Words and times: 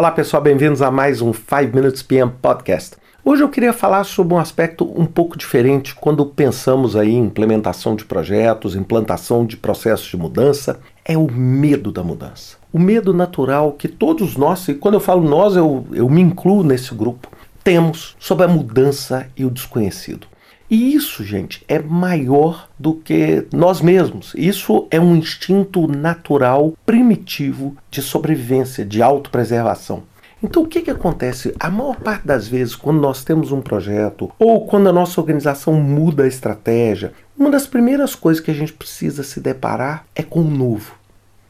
Olá 0.00 0.12
pessoal, 0.12 0.40
bem-vindos 0.40 0.80
a 0.80 0.92
mais 0.92 1.20
um 1.20 1.32
5 1.32 1.74
Minutes 1.74 2.04
PM 2.04 2.30
Podcast. 2.40 2.94
Hoje 3.24 3.42
eu 3.42 3.48
queria 3.48 3.72
falar 3.72 4.04
sobre 4.04 4.32
um 4.32 4.38
aspecto 4.38 4.84
um 4.84 5.04
pouco 5.04 5.36
diferente 5.36 5.92
quando 5.92 6.24
pensamos 6.24 6.94
aí 6.94 7.10
em 7.10 7.24
implementação 7.24 7.96
de 7.96 8.04
projetos, 8.04 8.76
implantação 8.76 9.44
de 9.44 9.56
processos 9.56 10.06
de 10.06 10.16
mudança, 10.16 10.78
é 11.04 11.18
o 11.18 11.28
medo 11.28 11.90
da 11.90 12.04
mudança. 12.04 12.56
O 12.72 12.78
medo 12.78 13.12
natural 13.12 13.72
que 13.72 13.88
todos 13.88 14.36
nós, 14.36 14.68
e 14.68 14.74
quando 14.74 14.94
eu 14.94 15.00
falo 15.00 15.28
nós, 15.28 15.56
eu, 15.56 15.84
eu 15.92 16.08
me 16.08 16.20
incluo 16.20 16.62
nesse 16.62 16.94
grupo, 16.94 17.28
temos 17.64 18.14
sobre 18.20 18.44
a 18.44 18.48
mudança 18.48 19.26
e 19.36 19.44
o 19.44 19.50
desconhecido. 19.50 20.28
E 20.70 20.94
isso, 20.94 21.24
gente, 21.24 21.64
é 21.66 21.78
maior 21.78 22.68
do 22.78 22.94
que 22.94 23.46
nós 23.52 23.80
mesmos. 23.80 24.34
Isso 24.36 24.86
é 24.90 25.00
um 25.00 25.16
instinto 25.16 25.86
natural, 25.86 26.74
primitivo 26.84 27.74
de 27.90 28.02
sobrevivência, 28.02 28.84
de 28.84 29.02
autopreservação. 29.02 30.02
Então, 30.42 30.62
o 30.62 30.66
que, 30.66 30.82
que 30.82 30.90
acontece? 30.90 31.54
A 31.58 31.70
maior 31.70 31.96
parte 31.96 32.26
das 32.26 32.46
vezes, 32.46 32.76
quando 32.76 33.00
nós 33.00 33.24
temos 33.24 33.50
um 33.50 33.60
projeto 33.60 34.30
ou 34.38 34.66
quando 34.66 34.88
a 34.88 34.92
nossa 34.92 35.20
organização 35.20 35.74
muda 35.74 36.24
a 36.24 36.28
estratégia, 36.28 37.12
uma 37.36 37.50
das 37.50 37.66
primeiras 37.66 38.14
coisas 38.14 38.42
que 38.42 38.50
a 38.50 38.54
gente 38.54 38.72
precisa 38.72 39.22
se 39.22 39.40
deparar 39.40 40.04
é 40.14 40.22
com 40.22 40.40
o 40.40 40.50
novo. 40.50 40.94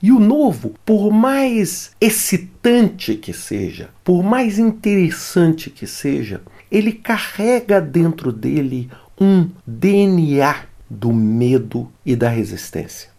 E 0.00 0.12
o 0.12 0.20
novo, 0.20 0.74
por 0.86 1.10
mais 1.10 1.90
excitante 2.00 3.16
que 3.16 3.32
seja, 3.32 3.90
por 4.04 4.22
mais 4.22 4.58
interessante 4.58 5.70
que 5.70 5.88
seja, 5.88 6.40
ele 6.70 6.92
carrega 6.92 7.80
dentro 7.80 8.32
dele 8.32 8.88
um 9.20 9.48
DNA 9.66 10.64
do 10.88 11.12
medo 11.12 11.90
e 12.04 12.16
da 12.16 12.28
resistência. 12.28 13.10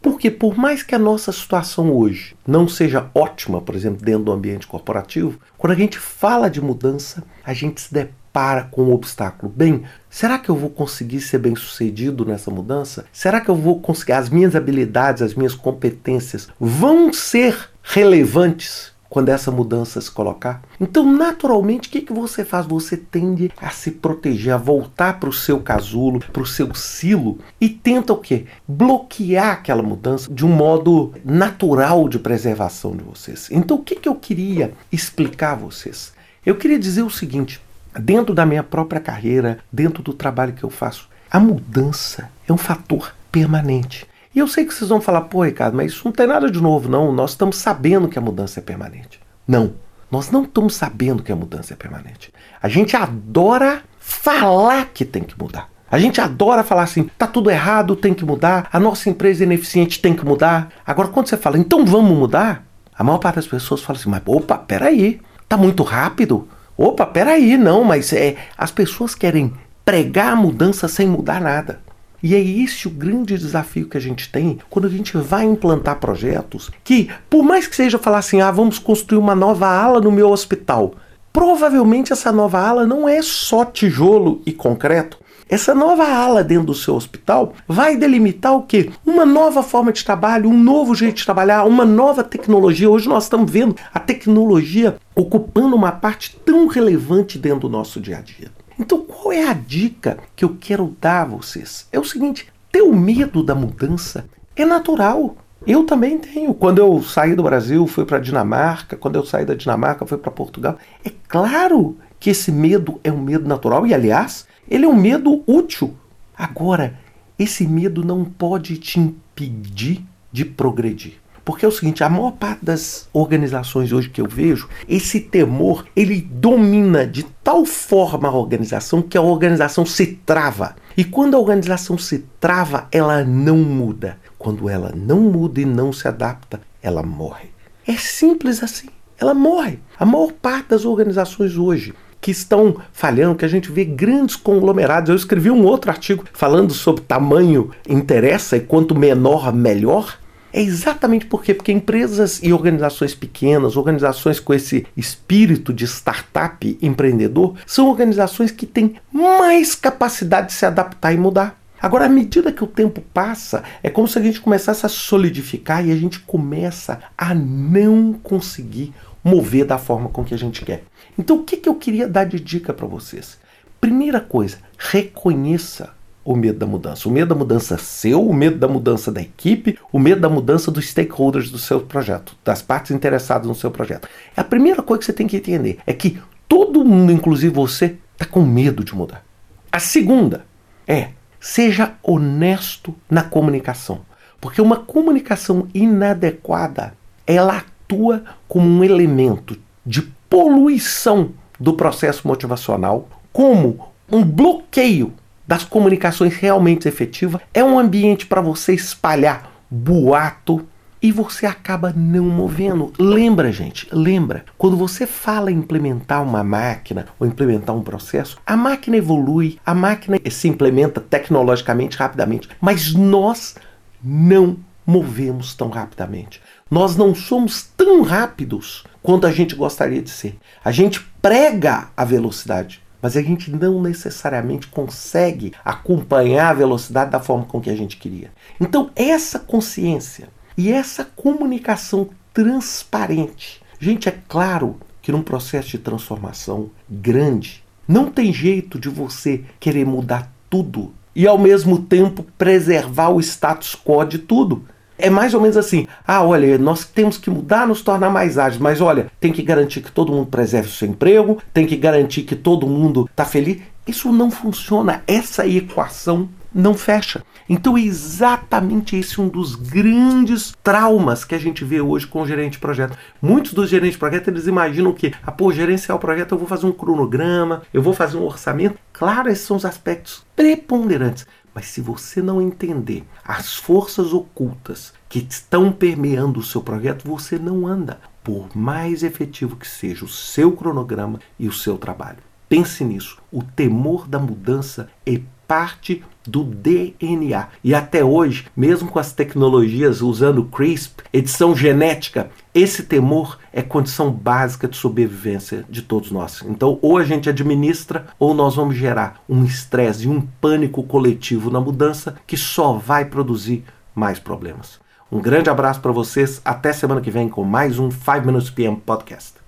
Porque 0.00 0.30
por 0.30 0.56
mais 0.56 0.82
que 0.82 0.94
a 0.94 0.98
nossa 0.98 1.32
situação 1.32 1.92
hoje 1.92 2.36
não 2.46 2.68
seja 2.68 3.10
ótima, 3.14 3.60
por 3.60 3.74
exemplo, 3.74 4.04
dentro 4.04 4.24
do 4.24 4.32
ambiente 4.32 4.66
corporativo, 4.66 5.38
quando 5.56 5.72
a 5.72 5.76
gente 5.76 5.98
fala 5.98 6.48
de 6.48 6.60
mudança, 6.60 7.24
a 7.44 7.52
gente 7.52 7.80
se 7.80 7.92
depara 7.92 8.64
com 8.70 8.84
um 8.84 8.92
obstáculo. 8.92 9.52
Bem, 9.54 9.82
será 10.08 10.38
que 10.38 10.48
eu 10.48 10.54
vou 10.54 10.70
conseguir 10.70 11.20
ser 11.20 11.38
bem 11.38 11.56
sucedido 11.56 12.24
nessa 12.24 12.50
mudança? 12.50 13.06
Será 13.12 13.40
que 13.40 13.48
eu 13.48 13.56
vou 13.56 13.80
conseguir 13.80 14.12
as 14.12 14.30
minhas 14.30 14.54
habilidades, 14.54 15.20
as 15.20 15.34
minhas 15.34 15.54
competências 15.54 16.48
vão 16.60 17.12
ser 17.12 17.68
relevantes 17.82 18.92
quando 19.08 19.30
essa 19.30 19.50
mudança 19.50 20.00
se 20.00 20.10
colocar. 20.10 20.62
Então, 20.80 21.10
naturalmente, 21.10 21.88
o 21.88 21.90
que, 21.90 22.02
que 22.02 22.12
você 22.12 22.44
faz? 22.44 22.66
Você 22.66 22.96
tende 22.96 23.50
a 23.56 23.70
se 23.70 23.92
proteger, 23.92 24.54
a 24.54 24.58
voltar 24.58 25.18
para 25.18 25.28
o 25.28 25.32
seu 25.32 25.60
casulo, 25.60 26.20
para 26.32 26.42
o 26.42 26.46
seu 26.46 26.74
silo 26.74 27.38
e 27.60 27.68
tenta 27.68 28.12
o 28.12 28.18
quê? 28.18 28.46
Bloquear 28.66 29.52
aquela 29.52 29.82
mudança 29.82 30.32
de 30.32 30.44
um 30.44 30.50
modo 30.50 31.12
natural 31.24 32.08
de 32.08 32.18
preservação 32.18 32.96
de 32.96 33.02
vocês. 33.02 33.48
Então, 33.50 33.78
o 33.78 33.82
que, 33.82 33.96
que 33.96 34.08
eu 34.08 34.14
queria 34.14 34.72
explicar 34.92 35.52
a 35.52 35.56
vocês? 35.56 36.12
Eu 36.44 36.56
queria 36.56 36.78
dizer 36.78 37.02
o 37.02 37.10
seguinte: 37.10 37.60
dentro 37.98 38.34
da 38.34 38.46
minha 38.46 38.62
própria 38.62 39.00
carreira, 39.00 39.58
dentro 39.72 40.02
do 40.02 40.12
trabalho 40.12 40.52
que 40.52 40.64
eu 40.64 40.70
faço, 40.70 41.08
a 41.30 41.38
mudança 41.38 42.30
é 42.48 42.52
um 42.52 42.56
fator 42.56 43.14
permanente. 43.30 44.06
E 44.38 44.40
eu 44.40 44.46
sei 44.46 44.64
que 44.64 44.72
vocês 44.72 44.88
vão 44.88 45.00
falar, 45.00 45.22
pô, 45.22 45.42
Ricardo, 45.42 45.76
mas 45.76 45.90
isso 45.90 46.02
não 46.04 46.12
tem 46.12 46.24
nada 46.24 46.48
de 46.48 46.60
novo, 46.60 46.88
não. 46.88 47.10
Nós 47.10 47.30
estamos 47.30 47.56
sabendo 47.56 48.06
que 48.06 48.16
a 48.20 48.22
mudança 48.22 48.60
é 48.60 48.62
permanente. 48.62 49.18
Não, 49.48 49.74
nós 50.08 50.30
não 50.30 50.44
estamos 50.44 50.76
sabendo 50.76 51.24
que 51.24 51.32
a 51.32 51.34
mudança 51.34 51.72
é 51.72 51.76
permanente. 51.76 52.32
A 52.62 52.68
gente 52.68 52.94
adora 52.94 53.82
falar 53.98 54.90
que 54.94 55.04
tem 55.04 55.24
que 55.24 55.36
mudar. 55.36 55.68
A 55.90 55.98
gente 55.98 56.20
adora 56.20 56.62
falar 56.62 56.84
assim, 56.84 57.10
tá 57.18 57.26
tudo 57.26 57.50
errado, 57.50 57.96
tem 57.96 58.14
que 58.14 58.24
mudar, 58.24 58.68
a 58.72 58.78
nossa 58.78 59.10
empresa 59.10 59.42
é 59.42 59.44
ineficiente, 59.44 60.00
tem 60.00 60.14
que 60.14 60.24
mudar. 60.24 60.68
Agora, 60.86 61.08
quando 61.08 61.26
você 61.26 61.36
fala, 61.36 61.58
então 61.58 61.84
vamos 61.84 62.16
mudar, 62.16 62.64
a 62.96 63.02
maior 63.02 63.18
parte 63.18 63.36
das 63.36 63.48
pessoas 63.48 63.82
fala 63.82 63.98
assim, 63.98 64.08
mas 64.08 64.22
opa, 64.24 64.56
peraí, 64.56 65.20
tá 65.48 65.56
muito 65.56 65.82
rápido. 65.82 66.46
Opa, 66.76 67.04
peraí, 67.04 67.56
não, 67.56 67.82
mas 67.82 68.12
é, 68.12 68.36
as 68.56 68.70
pessoas 68.70 69.16
querem 69.16 69.52
pregar 69.84 70.34
a 70.34 70.36
mudança 70.36 70.86
sem 70.86 71.08
mudar 71.08 71.40
nada. 71.40 71.80
E 72.22 72.34
é 72.34 72.40
esse 72.40 72.88
o 72.88 72.90
grande 72.90 73.38
desafio 73.38 73.88
que 73.88 73.96
a 73.96 74.00
gente 74.00 74.30
tem 74.30 74.58
quando 74.68 74.86
a 74.86 74.90
gente 74.90 75.16
vai 75.16 75.44
implantar 75.44 76.00
projetos 76.00 76.70
que, 76.82 77.08
por 77.30 77.44
mais 77.44 77.66
que 77.66 77.76
seja 77.76 77.98
falar 77.98 78.18
assim, 78.18 78.40
ah, 78.40 78.50
vamos 78.50 78.78
construir 78.78 79.18
uma 79.18 79.36
nova 79.36 79.68
ala 79.68 80.00
no 80.00 80.10
meu 80.10 80.30
hospital, 80.30 80.94
provavelmente 81.32 82.12
essa 82.12 82.32
nova 82.32 82.58
ala 82.58 82.86
não 82.86 83.08
é 83.08 83.22
só 83.22 83.64
tijolo 83.64 84.42
e 84.44 84.52
concreto. 84.52 85.18
Essa 85.48 85.74
nova 85.74 86.04
ala 86.04 86.44
dentro 86.44 86.66
do 86.66 86.74
seu 86.74 86.94
hospital 86.94 87.54
vai 87.66 87.96
delimitar 87.96 88.54
o 88.54 88.64
quê? 88.64 88.90
Uma 89.06 89.24
nova 89.24 89.62
forma 89.62 89.90
de 89.90 90.04
trabalho, 90.04 90.50
um 90.50 90.62
novo 90.62 90.94
jeito 90.94 91.16
de 91.16 91.24
trabalhar, 91.24 91.64
uma 91.64 91.86
nova 91.86 92.22
tecnologia. 92.22 92.90
Hoje 92.90 93.08
nós 93.08 93.24
estamos 93.24 93.50
vendo 93.50 93.74
a 93.94 93.98
tecnologia 93.98 94.96
ocupando 95.14 95.74
uma 95.74 95.92
parte 95.92 96.36
tão 96.44 96.66
relevante 96.66 97.38
dentro 97.38 97.60
do 97.60 97.68
nosso 97.70 97.98
dia 97.98 98.18
a 98.18 98.20
dia. 98.20 98.50
Então, 98.78 99.02
qual 99.02 99.32
é 99.32 99.48
a 99.48 99.52
dica 99.52 100.18
que 100.36 100.44
eu 100.44 100.56
quero 100.58 100.96
dar 101.00 101.22
a 101.22 101.24
vocês? 101.24 101.86
É 101.90 101.98
o 101.98 102.04
seguinte: 102.04 102.48
ter 102.70 102.82
o 102.82 102.94
medo 102.94 103.42
da 103.42 103.54
mudança 103.54 104.28
é 104.54 104.64
natural. 104.64 105.36
Eu 105.66 105.84
também 105.84 106.18
tenho. 106.18 106.54
Quando 106.54 106.78
eu 106.78 107.02
saí 107.02 107.34
do 107.34 107.42
Brasil, 107.42 107.86
fui 107.86 108.04
para 108.04 108.18
a 108.18 108.20
Dinamarca. 108.20 108.96
Quando 108.96 109.16
eu 109.16 109.26
saí 109.26 109.44
da 109.44 109.54
Dinamarca, 109.54 110.06
fui 110.06 110.16
para 110.16 110.30
Portugal. 110.30 110.78
É 111.04 111.10
claro 111.26 111.96
que 112.20 112.30
esse 112.30 112.52
medo 112.52 113.00
é 113.02 113.10
um 113.10 113.20
medo 113.20 113.48
natural 113.48 113.86
e, 113.86 113.92
aliás, 113.92 114.46
ele 114.68 114.84
é 114.84 114.88
um 114.88 114.94
medo 114.94 115.42
útil. 115.46 115.94
Agora, 116.36 116.94
esse 117.38 117.66
medo 117.66 118.04
não 118.04 118.24
pode 118.24 118.76
te 118.78 119.00
impedir 119.00 120.04
de 120.30 120.44
progredir. 120.44 121.14
Porque 121.48 121.64
é 121.64 121.68
o 121.68 121.72
seguinte, 121.72 122.04
a 122.04 122.10
maior 122.10 122.32
parte 122.32 122.62
das 122.62 123.08
organizações 123.10 123.90
hoje 123.90 124.10
que 124.10 124.20
eu 124.20 124.28
vejo, 124.28 124.68
esse 124.86 125.18
temor, 125.18 125.86
ele 125.96 126.20
domina 126.20 127.06
de 127.06 127.22
tal 127.42 127.64
forma 127.64 128.28
a 128.28 128.36
organização 128.36 129.00
que 129.00 129.16
a 129.16 129.22
organização 129.22 129.86
se 129.86 130.08
trava. 130.26 130.76
E 130.94 131.04
quando 131.04 131.34
a 131.34 131.38
organização 131.38 131.96
se 131.96 132.26
trava, 132.38 132.86
ela 132.92 133.24
não 133.24 133.56
muda. 133.56 134.18
Quando 134.36 134.68
ela 134.68 134.92
não 134.94 135.22
muda 135.22 135.58
e 135.58 135.64
não 135.64 135.90
se 135.90 136.06
adapta, 136.06 136.60
ela 136.82 137.02
morre. 137.02 137.48
É 137.86 137.96
simples 137.96 138.62
assim. 138.62 138.88
Ela 139.18 139.32
morre. 139.32 139.78
A 139.98 140.04
maior 140.04 140.32
parte 140.32 140.68
das 140.68 140.84
organizações 140.84 141.56
hoje 141.56 141.94
que 142.20 142.30
estão 142.30 142.76
falhando, 142.92 143.36
que 143.36 143.44
a 143.46 143.48
gente 143.48 143.72
vê 143.72 143.86
grandes 143.86 144.36
conglomerados. 144.36 145.08
Eu 145.08 145.16
escrevi 145.16 145.50
um 145.50 145.64
outro 145.64 145.90
artigo 145.90 146.24
falando 146.30 146.74
sobre 146.74 147.04
tamanho 147.04 147.70
interessa 147.88 148.58
e 148.58 148.60
quanto 148.60 148.94
menor, 148.94 149.50
melhor. 149.50 150.18
É 150.52 150.62
exatamente 150.62 151.26
por 151.26 151.42
quê? 151.42 151.52
Porque 151.52 151.72
empresas 151.72 152.40
e 152.42 152.52
organizações 152.52 153.14
pequenas, 153.14 153.76
organizações 153.76 154.40
com 154.40 154.54
esse 154.54 154.86
espírito 154.96 155.72
de 155.72 155.86
startup 155.86 156.78
empreendedor, 156.80 157.54
são 157.66 157.88
organizações 157.88 158.50
que 158.50 158.64
têm 158.64 158.96
mais 159.12 159.74
capacidade 159.74 160.48
de 160.48 160.52
se 160.54 160.64
adaptar 160.64 161.12
e 161.12 161.18
mudar. 161.18 161.58
Agora, 161.80 162.06
à 162.06 162.08
medida 162.08 162.50
que 162.50 162.64
o 162.64 162.66
tempo 162.66 163.00
passa, 163.14 163.62
é 163.82 163.90
como 163.90 164.08
se 164.08 164.18
a 164.18 164.22
gente 164.22 164.40
começasse 164.40 164.84
a 164.84 164.88
solidificar 164.88 165.86
e 165.86 165.92
a 165.92 165.96
gente 165.96 166.18
começa 166.20 166.98
a 167.16 167.34
não 167.34 168.14
conseguir 168.14 168.92
mover 169.22 169.64
da 169.64 169.78
forma 169.78 170.08
com 170.08 170.24
que 170.24 170.34
a 170.34 170.38
gente 170.38 170.64
quer. 170.64 170.82
Então, 171.16 171.36
o 171.36 171.44
que, 171.44 171.56
que 171.56 171.68
eu 171.68 171.74
queria 171.74 172.08
dar 172.08 172.24
de 172.24 172.40
dica 172.40 172.72
para 172.72 172.86
vocês? 172.86 173.38
Primeira 173.80 174.20
coisa, 174.20 174.58
reconheça 174.76 175.90
o 176.28 176.36
medo 176.36 176.58
da 176.58 176.66
mudança. 176.66 177.08
O 177.08 177.10
medo 177.10 177.30
da 177.30 177.34
mudança 177.34 177.78
seu, 177.78 178.22
o 178.22 178.34
medo 178.34 178.58
da 178.58 178.68
mudança 178.68 179.10
da 179.10 179.22
equipe, 179.22 179.78
o 179.90 179.98
medo 179.98 180.20
da 180.20 180.28
mudança 180.28 180.70
dos 180.70 180.86
stakeholders 180.86 181.50
do 181.50 181.56
seu 181.56 181.80
projeto, 181.80 182.36
das 182.44 182.60
partes 182.60 182.90
interessadas 182.90 183.48
no 183.48 183.54
seu 183.54 183.70
projeto. 183.70 184.06
A 184.36 184.44
primeira 184.44 184.82
coisa 184.82 184.98
que 184.98 185.06
você 185.06 185.12
tem 185.14 185.26
que 185.26 185.38
entender 185.38 185.78
é 185.86 185.92
que 185.94 186.20
todo 186.46 186.84
mundo, 186.84 187.10
inclusive 187.10 187.54
você, 187.54 187.96
está 188.12 188.26
com 188.26 188.42
medo 188.42 188.84
de 188.84 188.94
mudar. 188.94 189.24
A 189.72 189.80
segunda 189.80 190.44
é 190.86 191.12
seja 191.40 191.94
honesto 192.02 192.94
na 193.08 193.22
comunicação. 193.22 194.02
Porque 194.38 194.60
uma 194.60 194.76
comunicação 194.76 195.66
inadequada, 195.72 196.92
ela 197.26 197.56
atua 197.56 198.22
como 198.46 198.68
um 198.68 198.84
elemento 198.84 199.58
de 199.84 200.02
poluição 200.28 201.30
do 201.58 201.72
processo 201.72 202.28
motivacional, 202.28 203.08
como 203.32 203.88
um 204.12 204.22
bloqueio 204.22 205.14
das 205.48 205.64
comunicações 205.64 206.36
realmente 206.36 206.86
efetivas, 206.86 207.40
é 207.54 207.64
um 207.64 207.78
ambiente 207.78 208.26
para 208.26 208.42
você 208.42 208.74
espalhar 208.74 209.50
boato 209.70 210.68
e 211.00 211.10
você 211.10 211.46
acaba 211.46 211.92
não 211.96 212.24
movendo. 212.24 212.92
Lembra, 212.98 213.50
gente, 213.50 213.88
lembra, 213.90 214.44
quando 214.58 214.76
você 214.76 215.06
fala 215.06 215.50
em 215.50 215.56
implementar 215.56 216.22
uma 216.22 216.44
máquina 216.44 217.06
ou 217.18 217.26
implementar 217.26 217.74
um 217.74 217.82
processo, 217.82 218.38
a 218.44 218.56
máquina 218.56 218.98
evolui, 218.98 219.58
a 219.64 219.74
máquina 219.74 220.18
se 220.30 220.48
implementa 220.48 221.00
tecnologicamente 221.00 221.96
rapidamente, 221.96 222.48
mas 222.60 222.92
nós 222.92 223.54
não 224.02 224.58
movemos 224.86 225.54
tão 225.54 225.70
rapidamente. 225.70 226.42
Nós 226.70 226.94
não 226.96 227.14
somos 227.14 227.62
tão 227.76 228.02
rápidos 228.02 228.84
quanto 229.02 229.26
a 229.26 229.32
gente 229.32 229.54
gostaria 229.54 230.02
de 230.02 230.10
ser. 230.10 230.36
A 230.62 230.70
gente 230.70 231.00
prega 231.22 231.88
a 231.96 232.04
velocidade 232.04 232.82
mas 233.00 233.16
a 233.16 233.22
gente 233.22 233.50
não 233.50 233.80
necessariamente 233.80 234.66
consegue 234.66 235.52
acompanhar 235.64 236.50
a 236.50 236.54
velocidade 236.54 237.10
da 237.10 237.20
forma 237.20 237.44
com 237.44 237.60
que 237.60 237.70
a 237.70 237.76
gente 237.76 237.96
queria. 237.96 238.30
Então, 238.60 238.90
essa 238.96 239.38
consciência 239.38 240.28
e 240.56 240.72
essa 240.72 241.04
comunicação 241.04 242.08
transparente 242.32 243.62
Gente, 243.80 244.08
é 244.08 244.18
claro 244.26 244.76
que 245.00 245.12
num 245.12 245.22
processo 245.22 245.70
de 245.70 245.78
transformação 245.78 246.70
grande, 246.90 247.62
não 247.86 248.10
tem 248.10 248.32
jeito 248.32 248.78
de 248.78 248.88
você 248.88 249.44
querer 249.60 249.86
mudar 249.86 250.32
tudo 250.50 250.92
e 251.14 251.26
ao 251.26 251.38
mesmo 251.38 251.78
tempo 251.78 252.24
preservar 252.36 253.10
o 253.10 253.20
status 253.20 253.76
quo 253.76 254.04
de 254.04 254.18
tudo. 254.18 254.64
É 254.98 255.08
mais 255.08 255.32
ou 255.32 255.40
menos 255.40 255.56
assim: 255.56 255.86
ah, 256.06 256.22
olha, 256.22 256.58
nós 256.58 256.84
temos 256.84 257.16
que 257.16 257.30
mudar, 257.30 257.66
nos 257.66 257.80
tornar 257.82 258.10
mais 258.10 258.36
ágeis, 258.36 258.60
mas 258.60 258.80
olha, 258.80 259.06
tem 259.20 259.32
que 259.32 259.42
garantir 259.42 259.80
que 259.80 259.92
todo 259.92 260.12
mundo 260.12 260.26
preserve 260.26 260.68
o 260.68 260.72
seu 260.72 260.88
emprego, 260.88 261.38
tem 261.54 261.66
que 261.66 261.76
garantir 261.76 262.22
que 262.22 262.34
todo 262.34 262.66
mundo 262.66 263.08
está 263.10 263.24
feliz. 263.24 263.58
Isso 263.86 264.12
não 264.12 264.30
funciona. 264.30 265.02
Essa 265.06 265.46
equação 265.46 266.28
não 266.54 266.74
fecha. 266.74 267.22
Então 267.48 267.76
é 267.76 267.80
exatamente 267.80 268.96
esse 268.96 269.20
um 269.20 269.28
dos 269.28 269.54
grandes 269.54 270.54
traumas 270.62 271.24
que 271.24 271.34
a 271.34 271.38
gente 271.38 271.64
vê 271.64 271.80
hoje 271.80 272.06
com 272.06 272.22
o 272.22 272.26
gerente 272.26 272.52
de 272.52 272.58
projeto. 272.58 272.96
Muitos 273.20 273.52
dos 273.52 273.68
gerentes 273.68 273.94
de 273.94 273.98
projeto 273.98 274.28
eles 274.28 274.46
imaginam 274.46 274.92
que, 274.92 275.12
ah, 275.22 275.32
pô, 275.32 275.52
gerenciar 275.52 275.96
o 275.96 276.00
projeto 276.00 276.32
eu 276.32 276.38
vou 276.38 276.48
fazer 276.48 276.66
um 276.66 276.72
cronograma, 276.72 277.62
eu 277.72 277.82
vou 277.82 277.92
fazer 277.92 278.16
um 278.16 278.24
orçamento. 278.24 278.78
Claro, 278.92 279.28
esses 279.28 279.46
são 279.46 279.56
os 279.56 279.64
aspectos 279.64 280.24
preponderantes. 280.34 281.26
Mas 281.54 281.66
se 281.66 281.80
você 281.80 282.22
não 282.22 282.40
entender 282.40 283.04
as 283.24 283.56
forças 283.56 284.12
ocultas 284.12 284.92
que 285.08 285.26
estão 285.28 285.72
permeando 285.72 286.38
o 286.38 286.44
seu 286.44 286.62
projeto, 286.62 287.08
você 287.08 287.38
não 287.38 287.66
anda, 287.66 287.98
por 288.22 288.56
mais 288.56 289.02
efetivo 289.02 289.56
que 289.56 289.66
seja 289.66 290.04
o 290.04 290.08
seu 290.08 290.52
cronograma 290.52 291.18
e 291.38 291.48
o 291.48 291.52
seu 291.52 291.76
trabalho. 291.76 292.18
Pense 292.48 292.84
nisso. 292.84 293.18
O 293.32 293.42
temor 293.42 294.06
da 294.06 294.18
mudança 294.18 294.88
é 295.04 295.20
parte 295.48 296.04
do 296.28 296.44
DNA. 296.44 297.48
E 297.64 297.74
até 297.74 298.04
hoje, 298.04 298.46
mesmo 298.56 298.90
com 298.90 298.98
as 298.98 299.12
tecnologias 299.12 300.02
usando 300.02 300.44
CRISP, 300.44 301.02
edição 301.12 301.56
genética, 301.56 302.30
esse 302.54 302.82
temor 302.82 303.38
é 303.52 303.62
condição 303.62 304.10
básica 304.10 304.68
de 304.68 304.76
sobrevivência 304.76 305.64
de 305.68 305.82
todos 305.82 306.10
nós. 306.10 306.42
Então, 306.46 306.78
ou 306.82 306.98
a 306.98 307.04
gente 307.04 307.28
administra, 307.28 308.06
ou 308.18 308.34
nós 308.34 308.54
vamos 308.54 308.76
gerar 308.76 309.22
um 309.28 309.44
estresse 309.44 310.04
e 310.04 310.08
um 310.08 310.20
pânico 310.20 310.82
coletivo 310.82 311.50
na 311.50 311.60
mudança 311.60 312.16
que 312.26 312.36
só 312.36 312.74
vai 312.74 313.04
produzir 313.04 313.64
mais 313.94 314.18
problemas. 314.18 314.78
Um 315.10 315.20
grande 315.20 315.48
abraço 315.48 315.80
para 315.80 315.90
vocês. 315.90 316.40
Até 316.44 316.72
semana 316.72 317.00
que 317.00 317.10
vem 317.10 317.28
com 317.28 317.42
mais 317.42 317.78
um 317.78 317.90
5 317.90 318.26
Minutes 318.26 318.50
PM 318.50 318.76
Podcast. 318.76 319.47